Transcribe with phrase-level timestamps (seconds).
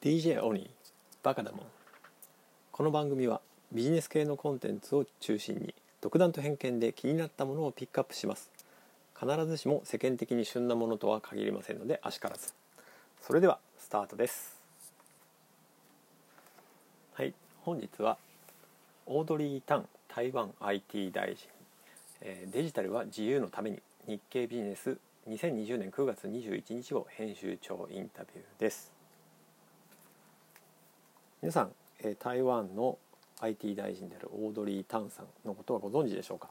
[0.00, 0.68] DJ オニー
[1.24, 1.60] バカだもん。
[2.70, 3.40] この番組は
[3.72, 8.48] ビジネス系のコンテンツを中心に独断と偏見で気になったものをピックアップします。
[9.20, 12.54] 必ずしも世間的に旬なものとは限りませんのであしからず。
[13.20, 14.56] それではスタートです。
[17.14, 18.18] はい本日は
[19.06, 21.48] オードリー・タン台湾 IT 大臣。
[22.52, 24.96] デジタルは自由のために日経ビジネス
[25.28, 28.96] 2020年9月21日号編集長インタビューです。
[31.40, 31.70] 皆さん
[32.18, 32.98] 台湾の
[33.40, 36.48] IT 大臣であるオードリー・タンさんのことはご存知でしょうか？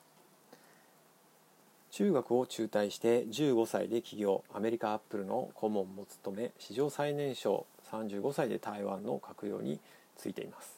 [1.91, 4.45] 中学を中退して15歳で起業。
[4.53, 9.81] アメリカアップルの顧問も務め史上最年少35歳で台湾の閣僚に
[10.17, 10.77] 就いています。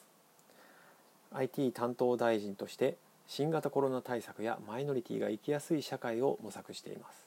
[1.32, 2.96] IT 担当大臣として
[3.28, 7.26] 新型コロナ対策やマイノリティが生きやすい社会を模索しています。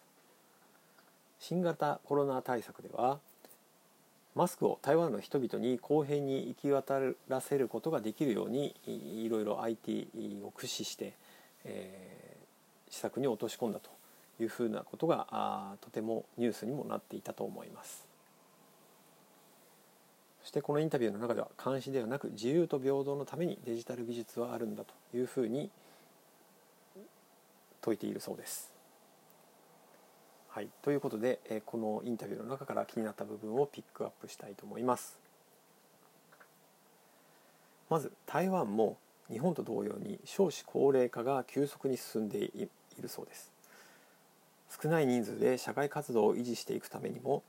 [1.40, 3.20] 新型コロナ対策では
[4.36, 11.13] マスクを台湾の人々に公平に行き渡らせることができるようにいろいろ IT を駆使して、
[11.66, 13.91] えー、施策に落とし込んだと
[14.41, 18.07] いうふうなことがあとてもニュースにもなっていたと思います。
[20.41, 25.70] そしてこのインタビューの中では監視ではなく自由と平等のためにデジタル技術はあるんだというふうに
[27.82, 28.73] 説いているそうです。
[30.54, 35.18] はい、ということで、えこのインタビューの中から気になった部分をピックアップしたいと思います。
[37.90, 38.98] まず台湾も
[39.32, 43.51] 日本と同様に少子高齢化が急速に進んでいるそうです。
[44.70, 47.41] 少ない人数で社会活動を維持していくためにも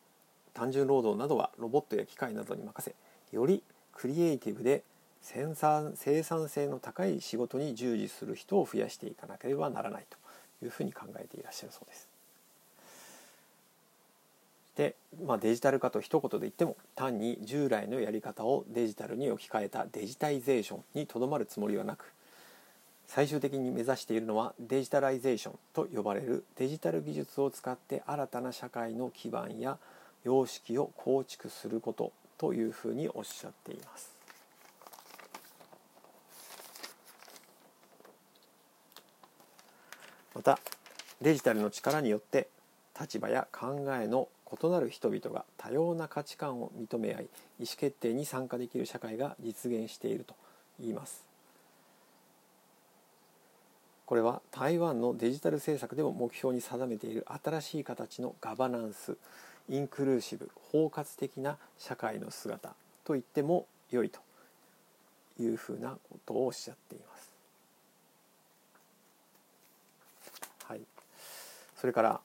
[0.54, 2.94] 単純労働などはロボットや機械などに任せ
[3.36, 4.82] よりクリエイティブで
[5.20, 10.16] 生産生産性の高い仕事に従事する人を増やしていかなければならないと
[10.64, 12.13] いうふうに考えていらっしゃるそうです。
[14.76, 22.12] で、まあ、デジタル化と一言で言っても単に従来のやり方をデジタルに置き換えたデジタイゼーションにとどまるつもりはなく
[23.06, 29.78] 最終的に目指しているのはデジタライゼーションと呼ばれるデジタル技術を使って新たな社会の基盤や
[30.24, 34.12] 様式を構築することというふうにおっしゃっています。
[40.34, 40.58] また
[41.20, 42.48] デジタルの力によって
[42.98, 47.26] 立場や考えの異なる人々が多様な価値観を認め合い意
[47.60, 50.34] 思決定に参加できる社会が実現していると
[50.80, 51.24] 言います
[54.06, 59.16] これは台湾のデジタル政策でも目標に定めている新しい形のガバナンス
[59.70, 62.74] インクルーシブ包括的な社会の姿
[63.04, 64.20] と言っても良いと
[65.40, 67.34] いうふうなことをおっしゃっています。
[70.66, 70.80] はい、
[71.76, 72.20] それから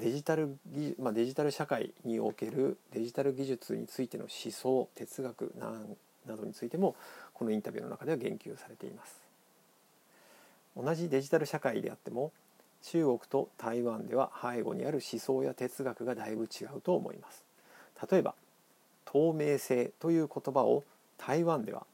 [0.00, 6.96] デジタル技、まあ、デジタル社会におけるデジタル技術についての思想哲学などについても
[7.34, 9.20] このインタビューの中では言及されています。
[10.76, 12.32] 同じデジタル社会であっても
[12.82, 17.44] 中国と台湾では背後にある思想や哲学がだいぶ違うと思います。
[18.10, 18.34] 例えば
[19.04, 20.84] 透明性という言葉を
[21.18, 21.84] 台湾では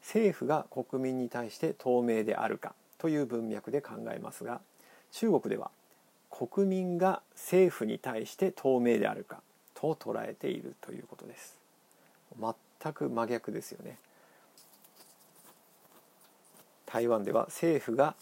[0.00, 4.60] 政府が国民に対して透明であるかという文脈で考えますが
[5.10, 5.70] 中国では
[6.30, 9.40] 国民が政府に対して透明であるか
[9.74, 11.58] と捉えているということです。
[12.40, 13.96] 全く真逆ですよね。
[16.86, 18.14] 台湾では政府が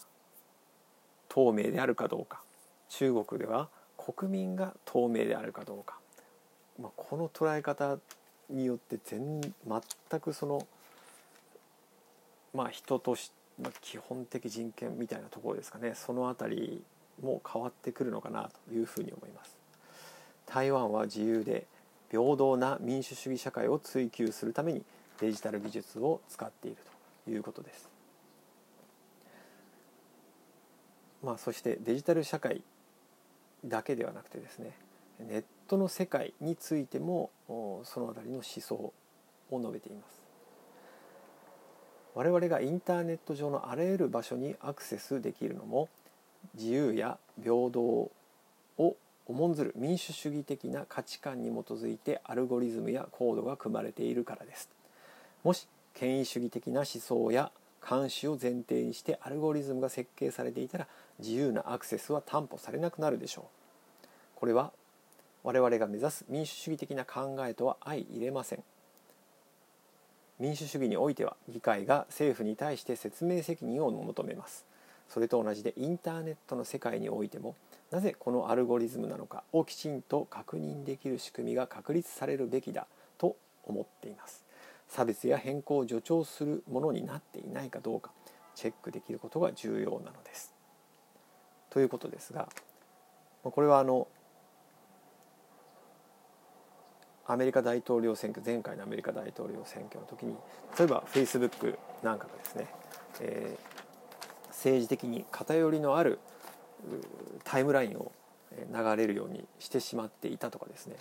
[1.29, 2.41] 透明であるかどうか
[2.89, 5.99] 中国では国民が透明であるかどうか、
[6.81, 7.99] まあ、この捉え方
[8.51, 10.67] によって全全くその
[12.55, 13.31] まあ人とし、
[13.61, 15.95] まあ、基本的人権みたいなところですかね。
[15.95, 16.83] その辺り
[17.23, 19.57] も変わってくるのかなというふうに思います。
[20.47, 21.67] 台湾は自由で
[22.11, 24.85] 平等な民主主義社会を追求するために
[25.21, 26.77] デジタル技術を使っている
[27.25, 27.89] ということです。
[31.23, 32.63] まあ、そしてデジタル社会
[33.65, 34.77] だけではなくてですね
[35.19, 38.93] ネットの世界についてもその辺りの思想を
[39.51, 40.23] 述べています。
[42.15, 45.91] 我々がインターネット上のあらゆる場所にアクセスできるのも
[46.55, 48.13] 自由や平等を
[49.27, 54.69] 重んずる民主主義的な価値観に基づいてアルゴリズムやコードが組まれているからです。
[55.43, 57.51] もし権威主義的な思想や
[57.89, 60.87] 監視を前提にしてアルゴリズムが設計されていたら
[61.19, 63.43] 自由なアクセスは担保されなくなるでしょ
[64.05, 64.07] う。
[64.37, 64.73] これは
[65.43, 68.63] 我々が目指す民主主義的な考えとは相入れません。
[70.39, 74.67] 民主主義においては議会が政府に対して説明責任を求めます。
[75.09, 77.55] それと同じでインターネットの世界においても
[77.91, 82.87] なぜこのアルゴリズムなのかをきちんと確認できる仕組みが確立されるべきだ
[83.19, 84.45] と思っています。
[84.89, 88.13] 差別や変更を助長するものになっていないかどうか
[88.55, 90.55] チェックできることが重要なのです。
[91.71, 92.49] ということですが
[93.43, 94.09] これはあの
[97.27, 100.37] アメリカ大統領選挙前回のアメリカ大統領選挙の時に
[100.79, 102.67] 例えばフェイスブックなんかがですね、
[103.21, 103.76] えー、
[104.57, 106.19] 政治的に偏りのある
[107.45, 108.11] タイムラインを
[108.73, 110.97] 流れるようにしてしまっていたとかですね。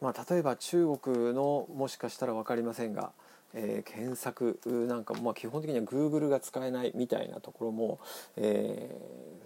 [0.00, 3.12] まあ、例えば中国のもしかしたら分かりませんが、
[3.54, 4.58] えー、検索
[4.88, 7.98] なんかも、まあ、基本的には Google が使えないみたいなところも、
[8.36, 8.94] え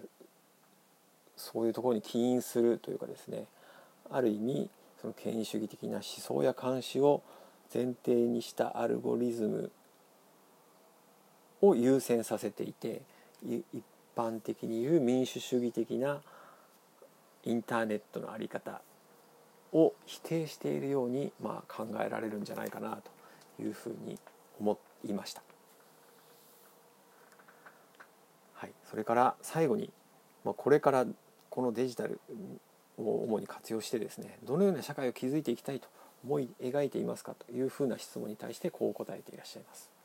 [0.04, 0.08] ー、
[1.36, 3.44] そういうところに起因するというかですね。
[4.10, 4.70] ある意味
[5.00, 7.22] その権威主義的な思想や監視を
[7.72, 9.70] 前提にしたアルゴリズム
[11.62, 13.02] を優先させていて
[13.44, 13.64] 一
[14.16, 16.20] 般的に言う民主主義的な
[17.44, 18.82] インターネットの在り方
[19.72, 22.98] を否定しているように、まあ、考えられるんじゃないかな
[23.56, 24.18] というふうに
[24.58, 25.42] 思いました。
[28.54, 29.90] はい、それから最後に、
[30.44, 31.06] まあ、これから
[31.48, 32.20] このデジタル
[32.98, 35.88] を主に活用してですねどのような社会を築いていきたいと
[36.24, 39.99] 思い描いていますかというふうな質問に対してこう答えていらっしゃいます。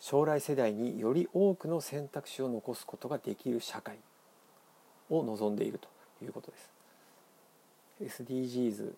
[0.00, 3.98] 将来世代により多くの選択肢を残すことができる社会
[5.10, 5.88] を望んでいると
[6.24, 6.50] いうこと
[8.00, 8.22] です。
[8.22, 8.92] SDGs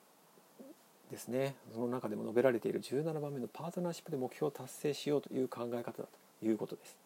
[1.10, 1.56] ですね。
[1.74, 6.08] その中でも述べられている17番目のパートナーシップで目標を達成しようという考え方だ
[6.40, 6.96] ということです。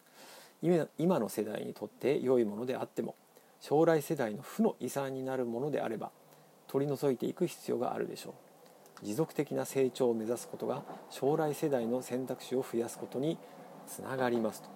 [0.97, 3.15] 今の世代にとって良いものであっても
[3.59, 6.11] 将来世代の負の遺産になるものであれば
[6.67, 8.31] 取り除いていく必要があるでしょ
[9.03, 9.05] う。
[9.05, 13.37] 持続的な成長を目指すことが将来世代の選択肢を増やすことに
[13.87, 14.69] つながりますと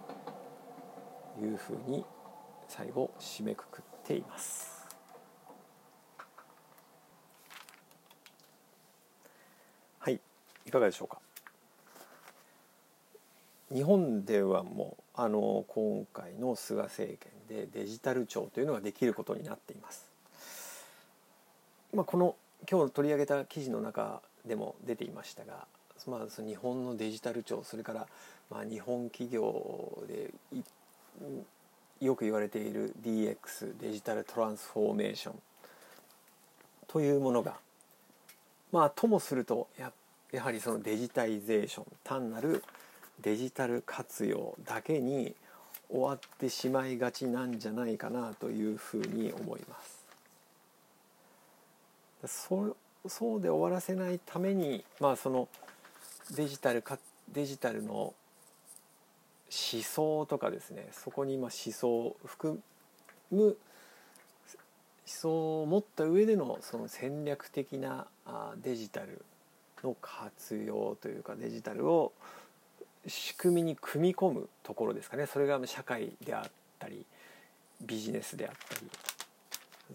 [1.43, 2.05] いうふうに
[2.67, 4.87] 最後締めくくっています
[9.99, 10.19] はい
[10.71, 11.19] かがでしょうか？
[13.73, 20.09] 日本ではもうあの今回の菅政権でデジタル庁というのができることになっています。
[21.93, 22.35] まあ、この
[22.69, 25.67] 今日取り上げた記事の中でも出ていましたが、
[26.09, 28.07] まあ、その日本のデジタル庁それから
[28.49, 30.31] まあ日本企業で
[31.99, 35.35] よく言われている DX デジタルトランスフォーメーション
[36.87, 37.55] というものが
[38.71, 39.91] まあともするとや
[40.31, 42.63] やはりそのデジタイゼーション単なる
[43.21, 45.35] デジタル活用だけに
[45.89, 50.01] 終わってしまいがちなんじゃないかなというふうに思います。
[52.25, 52.75] そ
[53.07, 55.47] そうで終わらせないために、まあ、その
[56.31, 56.97] デジタルか
[57.31, 58.13] デジタルの思
[59.83, 60.87] 想とかですね。
[60.91, 62.61] そこにま思想を含
[63.31, 63.55] む思
[65.05, 68.07] 想を持った上でのその戦略的な
[68.63, 69.23] デジタル
[69.83, 72.13] の活用というかデジタルを
[73.07, 75.25] 仕組みに組み込むところですかね。
[75.25, 77.05] それが社会であったり
[77.81, 78.89] ビジネスであったり。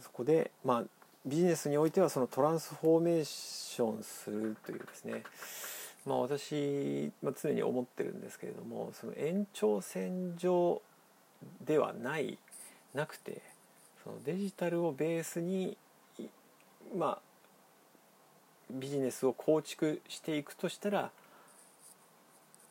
[0.02, 0.84] そこでまあ
[1.24, 5.22] ビジネスにおいてはそのトランスフォーメーションするというですね。
[6.06, 10.80] まあ私、まあ、常に思ってるんですけれどもその延長線上
[11.64, 12.38] ではない
[12.94, 13.42] なくて
[14.04, 15.76] そのデジタルをベースに
[16.96, 17.18] まあ
[18.70, 21.10] ビジネスを構築していくとしたら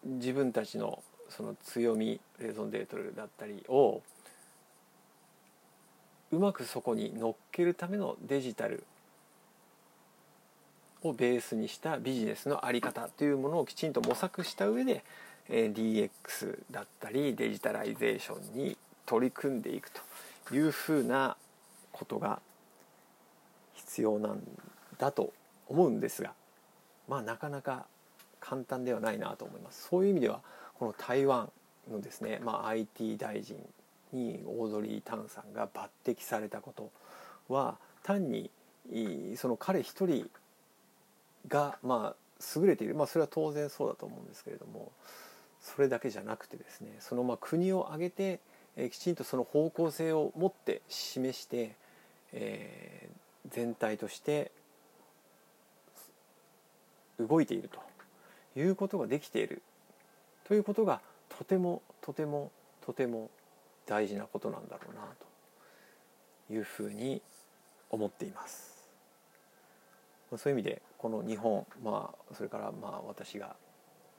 [0.05, 4.01] 自分たちのその強みレゾンデートルだったりを
[6.31, 8.83] うまくそこに乗っけるためのデジタル
[11.09, 15.03] をベースにしたビジネスの在り方というものをきちんと模索した上で
[15.49, 21.37] DX だったりデジタライゼーションに取り組んでいくというふうな
[21.91, 22.39] ことが
[23.75, 24.41] 必要なん
[24.97, 25.31] だと
[25.67, 26.33] 思うんですが
[27.07, 27.85] まあなかなか
[28.39, 29.87] 簡単ではないなと思います。
[29.89, 30.41] そういう意味では
[30.77, 31.49] この台湾
[31.89, 33.57] のですね、まあ、IT 大臣
[34.11, 36.91] にオードリー・タンさんが抜擢されたこと
[37.53, 38.49] は単に
[39.35, 40.29] その彼一人
[41.47, 44.91] がまあ優れている、まあ、それは当然そうだと思うんですけれども
[45.61, 48.39] それだけじゃなくてですねそのまあ国を挙げて、
[48.75, 51.75] えきちんとその方向性を持って示して、
[52.33, 54.51] えー、全体として
[57.19, 57.79] 動いていると
[58.59, 59.61] いうことができている
[60.47, 62.51] ということがとてもとても
[62.85, 63.31] とても
[63.87, 65.01] 大事なことなんだろうな
[66.47, 67.21] というふうに
[67.89, 68.74] 思っています。
[70.37, 73.55] そういう意味でこの日本、まあ、それからまあ私が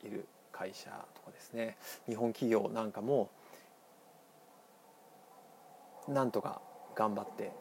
[0.04, 1.76] いる会社とかですね。
[2.08, 3.30] 日本企業なんかも
[6.08, 6.60] なんとか
[6.94, 7.52] 頑張って、え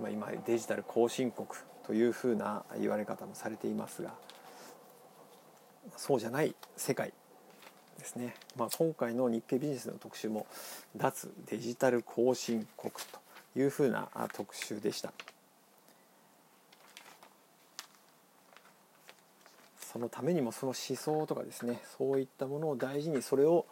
[0.00, 1.48] まあ、今デジタル後進国
[1.84, 4.14] というふうな言われ方もされていますが
[5.96, 7.12] そうじゃない世界
[7.98, 10.46] ですね、まあ、今回の日経ビジネスの特集も
[10.96, 12.92] 脱デジタル後進国
[13.54, 15.12] というふうな特集でした。
[19.92, 23.66] そのためにもその思想とかですねそういったものを大事にそれを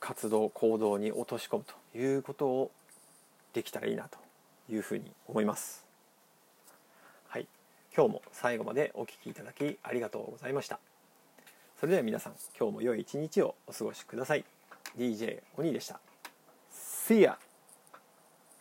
[0.00, 2.70] 活動行動に落とし込むということを
[3.52, 4.18] できたらいいなと
[4.72, 5.84] いうふうに思います。
[7.28, 7.46] はい。
[7.94, 10.80] 今日も最後までお聴きいただきありがとうございました。
[11.78, 14.44] それでは皆さん今日も良い一日をお過ごしください。
[14.96, 16.00] DJ お兄でした。
[16.72, 17.49] See ya!